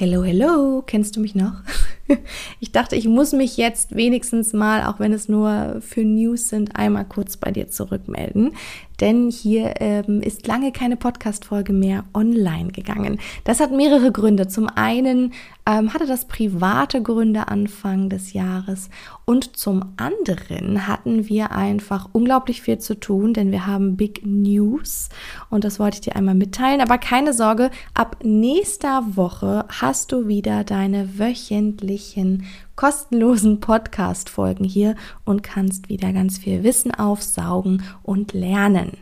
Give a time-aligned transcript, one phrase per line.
[0.00, 1.54] Hello, hello, kennst du mich noch?
[2.60, 6.76] Ich dachte, ich muss mich jetzt wenigstens mal, auch wenn es nur für News sind,
[6.76, 8.52] einmal kurz bei dir zurückmelden.
[9.00, 13.20] Denn hier ähm, ist lange keine Podcast-Folge mehr online gegangen.
[13.44, 14.48] Das hat mehrere Gründe.
[14.48, 15.32] Zum einen
[15.66, 18.88] ähm, hatte das private Gründe Anfang des Jahres
[19.24, 25.10] und zum anderen hatten wir einfach unglaublich viel zu tun, denn wir haben Big News
[25.50, 26.80] und das wollte ich dir einmal mitteilen.
[26.80, 32.44] Aber keine Sorge, ab nächster Woche hast du wieder deine wöchentlichen
[32.78, 38.92] kostenlosen Podcast-Folgen hier und kannst wieder ganz viel Wissen aufsaugen und lernen.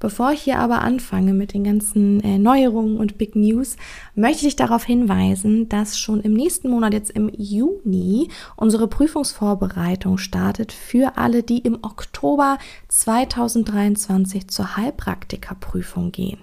[0.00, 3.76] Bevor ich hier aber anfange mit den ganzen äh, Neuerungen und Big News,
[4.16, 10.72] möchte ich darauf hinweisen, dass schon im nächsten Monat, jetzt im Juni, unsere Prüfungsvorbereitung startet
[10.72, 12.58] für alle, die im Oktober
[12.88, 16.38] 2023 zur Heilpraktikerprüfung gehen.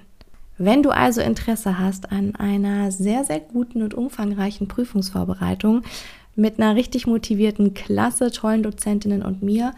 [0.61, 5.83] Wenn du also Interesse hast an einer sehr, sehr guten und umfangreichen Prüfungsvorbereitung
[6.39, 9.73] mit einer richtig motivierten Klasse, tollen Dozentinnen und mir,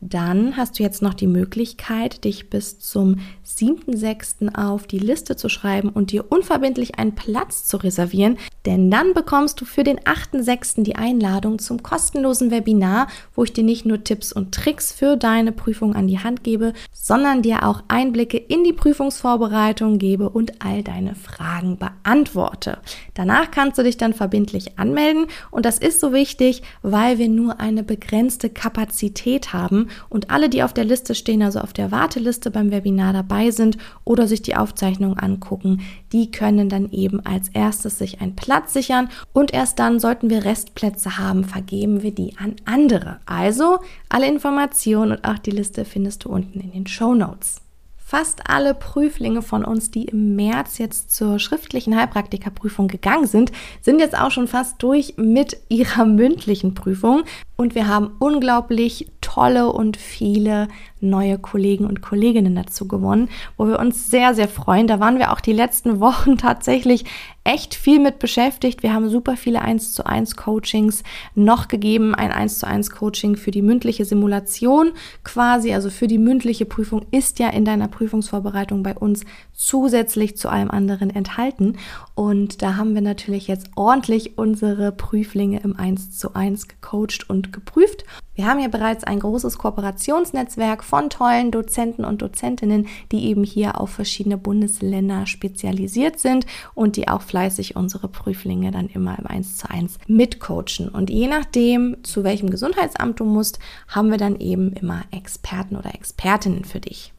[0.00, 3.16] dann hast du jetzt noch die Möglichkeit, dich bis zum
[3.46, 4.54] 7.6.
[4.54, 9.60] auf die Liste zu schreiben und dir unverbindlich einen Platz zu reservieren, denn dann bekommst
[9.60, 10.82] du für den 8.6.
[10.82, 15.52] die Einladung zum kostenlosen Webinar, wo ich dir nicht nur Tipps und Tricks für deine
[15.52, 20.82] Prüfung an die Hand gebe, sondern dir auch Einblicke in die Prüfungsvorbereitung gebe und all
[20.82, 22.78] deine Fragen beantworte.
[23.14, 27.60] Danach kannst du dich dann verbindlich anmelden und das ist so wichtig, weil wir nur
[27.60, 32.50] eine begrenzte Kapazität haben und alle, die auf der Liste stehen, also auf der Warteliste
[32.50, 37.98] beim Webinar dabei sind oder sich die Aufzeichnung angucken, die können dann eben als erstes
[37.98, 42.56] sich einen Platz sichern und erst dann sollten wir Restplätze haben, vergeben wir die an
[42.64, 43.20] andere.
[43.26, 43.78] Also
[44.08, 47.65] alle Informationen und auch die Liste findest du unten in den Show Notes.
[48.08, 53.50] Fast alle Prüflinge von uns, die im März jetzt zur schriftlichen Heilpraktikerprüfung gegangen sind,
[53.82, 57.24] sind jetzt auch schon fast durch mit ihrer mündlichen Prüfung.
[57.56, 60.68] Und wir haben unglaublich tolle und viele
[61.00, 64.86] neue Kollegen und Kolleginnen dazu gewonnen, wo wir uns sehr, sehr freuen.
[64.86, 67.06] Da waren wir auch die letzten Wochen tatsächlich
[67.46, 68.82] echt viel mit beschäftigt.
[68.82, 72.14] Wir haben super viele 1 zu 1 Coachings noch gegeben.
[72.14, 74.92] Ein 1 zu 1 Coaching für die mündliche Simulation
[75.22, 79.24] quasi, also für die mündliche Prüfung ist ja in deiner Prüfungsvorbereitung bei uns
[79.54, 81.76] zusätzlich zu allem anderen enthalten.
[82.14, 87.52] Und da haben wir natürlich jetzt ordentlich unsere Prüflinge im 1 zu 1 gecoacht und
[87.52, 87.95] geprüft.
[88.36, 93.80] Wir haben ja bereits ein großes Kooperationsnetzwerk von tollen Dozenten und Dozentinnen, die eben hier
[93.80, 99.56] auf verschiedene Bundesländer spezialisiert sind und die auch fleißig unsere Prüflinge dann immer im 1
[99.56, 100.90] zu 1 mitcoachen.
[100.90, 103.58] Und je nachdem, zu welchem Gesundheitsamt du musst,
[103.88, 107.14] haben wir dann eben immer Experten oder Expertinnen für dich.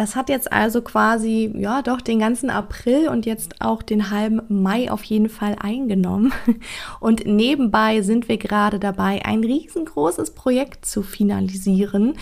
[0.00, 4.40] Das hat jetzt also quasi, ja, doch den ganzen April und jetzt auch den halben
[4.48, 6.32] Mai auf jeden Fall eingenommen.
[7.00, 12.14] Und nebenbei sind wir gerade dabei, ein riesengroßes Projekt zu finalisieren.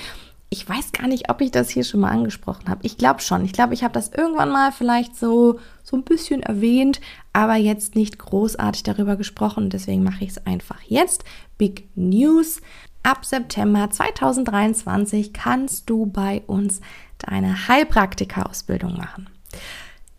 [0.51, 2.81] Ich weiß gar nicht, ob ich das hier schon mal angesprochen habe.
[2.83, 3.45] Ich glaube schon.
[3.45, 7.01] Ich glaube, ich habe das irgendwann mal vielleicht so, so ein bisschen erwähnt,
[7.33, 9.71] aber jetzt nicht großartig darüber gesprochen.
[9.71, 11.23] Deswegen mache ich es einfach jetzt.
[11.59, 12.61] Big News.
[13.05, 16.81] Ab September 2023 kannst du bei uns
[17.19, 19.29] deine Heilpraktika-Ausbildung machen.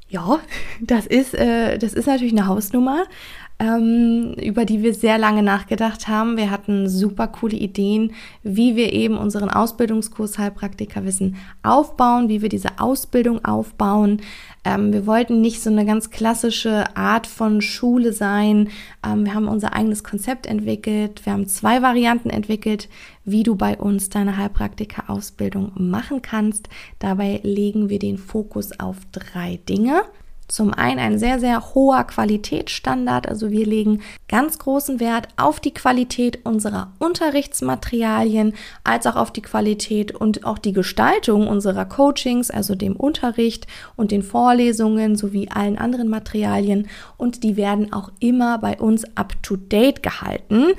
[0.10, 0.40] Ja,
[0.82, 3.06] das ist, äh, das ist natürlich eine Hausnummer,
[3.60, 6.38] ähm, über die wir sehr lange nachgedacht haben.
[6.38, 12.80] Wir hatten super coole Ideen, wie wir eben unseren Ausbildungskurs Heilpraktikerwissen aufbauen, wie wir diese
[12.80, 14.22] Ausbildung aufbauen.
[14.64, 18.70] Ähm, wir wollten nicht so eine ganz klassische Art von Schule sein.
[19.06, 21.26] Ähm, wir haben unser eigenes Konzept entwickelt.
[21.26, 22.88] Wir haben zwei Varianten entwickelt,
[23.26, 26.70] wie du bei uns deine Heilpraktiker-Ausbildung machen kannst.
[27.00, 30.04] Dabei legen wir den Fokus auf drei Dinge.
[30.50, 33.30] Zum einen ein sehr, sehr hoher Qualitätsstandard.
[33.30, 39.44] Also wir legen ganz großen Wert auf die Qualität unserer Unterrichtsmaterialien, als auch auf die
[39.44, 45.78] Qualität und auch die Gestaltung unserer Coachings, also dem Unterricht und den Vorlesungen sowie allen
[45.78, 46.88] anderen Materialien.
[47.16, 50.74] Und die werden auch immer bei uns up-to-date gehalten.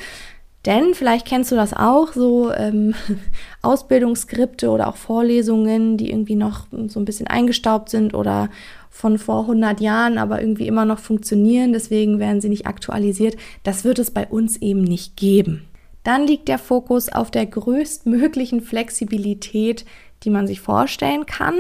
[0.67, 2.95] Denn vielleicht kennst du das auch, so ähm,
[3.63, 8.51] Ausbildungsskripte oder auch Vorlesungen, die irgendwie noch so ein bisschen eingestaubt sind oder
[8.91, 13.37] von vor 100 Jahren, aber irgendwie immer noch funktionieren, deswegen werden sie nicht aktualisiert.
[13.63, 15.63] Das wird es bei uns eben nicht geben.
[16.03, 19.85] Dann liegt der Fokus auf der größtmöglichen Flexibilität,
[20.25, 21.55] die man sich vorstellen kann,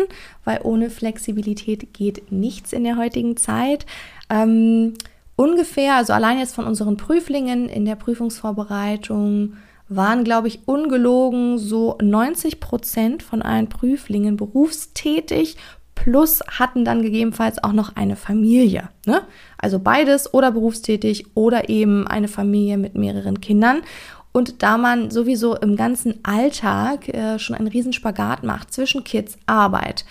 [0.45, 3.87] weil ohne Flexibilität geht nichts in der heutigen Zeit.
[4.29, 4.95] Ähm,
[5.37, 9.55] ungefähr, also allein jetzt von unseren Prüflingen in der Prüfungsvorbereitung
[9.89, 15.57] waren, glaube ich, ungelogen so 90 Prozent von allen Prüflingen berufstätig
[16.03, 18.89] plus hatten dann gegebenenfalls auch noch eine Familie.
[19.07, 19.21] Ne?
[19.59, 23.83] Also beides oder berufstätig oder eben eine Familie mit mehreren Kindern.
[24.33, 30.07] Und da man sowieso im ganzen Alltag äh, schon einen Riesenspagat macht zwischen Kids, Arbeit,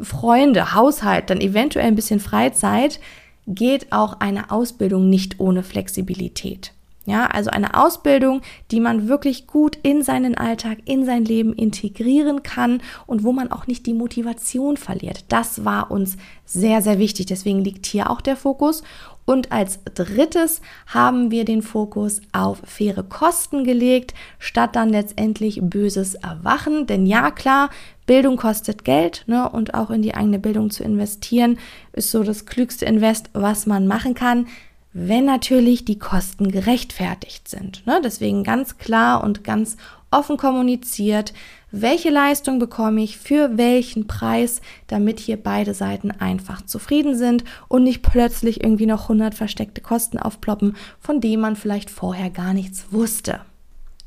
[0.00, 2.98] Freunde, Haushalt, dann eventuell ein bisschen Freizeit,
[3.46, 6.72] geht auch eine Ausbildung nicht ohne Flexibilität.
[7.06, 8.40] Ja, also eine Ausbildung,
[8.70, 13.52] die man wirklich gut in seinen Alltag, in sein Leben integrieren kann und wo man
[13.52, 15.26] auch nicht die Motivation verliert.
[15.28, 16.16] Das war uns
[16.46, 17.26] sehr, sehr wichtig.
[17.26, 18.82] Deswegen liegt hier auch der Fokus.
[19.26, 26.14] Und als drittes haben wir den Fokus auf faire Kosten gelegt, statt dann letztendlich böses
[26.14, 26.86] Erwachen.
[26.86, 27.70] Denn ja, klar,
[28.06, 29.48] Bildung kostet Geld ne?
[29.48, 31.58] und auch in die eigene Bildung zu investieren
[31.92, 34.46] ist so das klügste Invest, was man machen kann
[34.94, 37.84] wenn natürlich die Kosten gerechtfertigt sind.
[37.86, 38.00] Ne?
[38.02, 39.76] Deswegen ganz klar und ganz
[40.10, 41.34] offen kommuniziert,
[41.72, 47.82] welche Leistung bekomme ich für welchen Preis, damit hier beide Seiten einfach zufrieden sind und
[47.82, 52.86] nicht plötzlich irgendwie noch 100 versteckte Kosten aufploppen, von denen man vielleicht vorher gar nichts
[52.92, 53.40] wusste.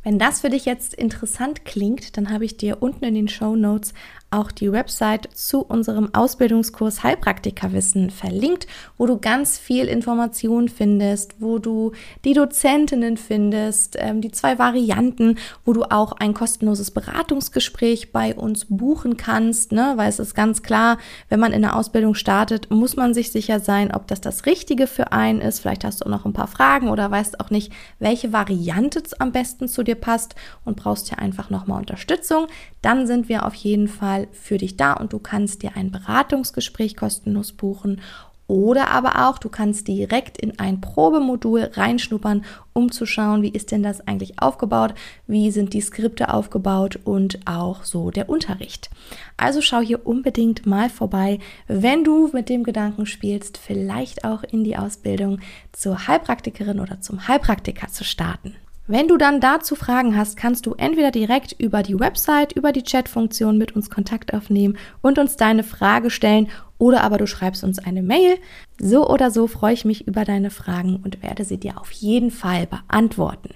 [0.03, 3.57] Wenn das für dich jetzt interessant klingt, dann habe ich dir unten in den Show
[3.57, 3.93] Notes
[4.29, 11.59] auch die Website zu unserem Ausbildungskurs Heilpraktikerwissen verlinkt, wo du ganz viel Information findest, wo
[11.59, 11.93] du
[12.25, 18.65] die Dozentinnen findest, ähm, die zwei Varianten, wo du auch ein kostenloses Beratungsgespräch bei uns
[18.69, 19.93] buchen kannst, ne?
[19.95, 20.97] weil es ist ganz klar,
[21.29, 24.87] wenn man in der Ausbildung startet, muss man sich sicher sein, ob das das Richtige
[24.87, 25.59] für einen ist.
[25.59, 29.31] Vielleicht hast du auch noch ein paar Fragen oder weißt auch nicht, welche Variante am
[29.31, 30.35] besten zu dir passt
[30.65, 32.47] und brauchst hier einfach nochmal Unterstützung.
[32.81, 35.91] Dann sind wir auf jeden Fall Mal für dich da und du kannst dir ein
[35.91, 38.01] Beratungsgespräch kostenlos buchen
[38.47, 43.71] oder aber auch, du kannst direkt in ein Probemodul reinschnuppern, um zu schauen, wie ist
[43.71, 44.93] denn das eigentlich aufgebaut,
[45.27, 48.89] wie sind die Skripte aufgebaut und auch so der Unterricht.
[49.35, 54.63] Also schau hier unbedingt mal vorbei, wenn du mit dem Gedanken spielst, vielleicht auch in
[54.63, 55.41] die Ausbildung
[55.73, 58.55] zur Heilpraktikerin oder zum Heilpraktiker zu starten.
[58.89, 62.83] Wenn du dann dazu Fragen hast, kannst du entweder direkt über die Website, über die
[62.83, 66.47] Chatfunktion mit uns Kontakt aufnehmen und uns deine Frage stellen
[66.77, 68.37] oder aber du schreibst uns eine Mail.
[68.79, 72.31] So oder so freue ich mich über deine Fragen und werde sie dir auf jeden
[72.31, 73.49] Fall beantworten.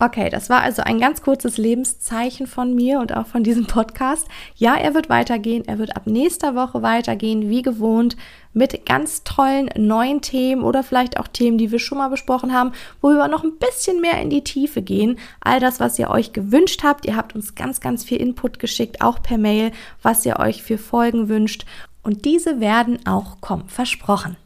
[0.00, 4.26] Okay, das war also ein ganz kurzes Lebenszeichen von mir und auch von diesem Podcast.
[4.56, 5.62] Ja, er wird weitergehen.
[5.68, 8.16] Er wird ab nächster Woche weitergehen, wie gewohnt,
[8.52, 12.72] mit ganz tollen neuen Themen oder vielleicht auch Themen, die wir schon mal besprochen haben,
[13.00, 15.16] wo wir noch ein bisschen mehr in die Tiefe gehen.
[15.40, 17.06] All das, was ihr euch gewünscht habt.
[17.06, 19.70] Ihr habt uns ganz, ganz viel Input geschickt, auch per Mail,
[20.02, 21.66] was ihr euch für Folgen wünscht.
[22.02, 24.36] Und diese werden auch kommen, versprochen.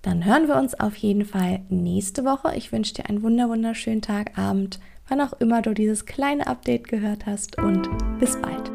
[0.00, 2.54] Dann hören wir uns auf jeden Fall nächste Woche.
[2.56, 6.88] Ich wünsche dir einen wunder wunderschönen Tag, Abend wann auch immer du dieses kleine Update
[6.88, 8.73] gehört hast und bis bald.